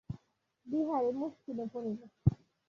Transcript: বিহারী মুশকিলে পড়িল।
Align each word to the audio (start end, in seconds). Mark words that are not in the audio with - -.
বিহারী 0.65 1.11
মুশকিলে 1.19 1.65
পড়িল। 1.73 1.99